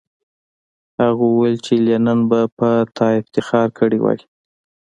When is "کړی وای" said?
3.79-4.19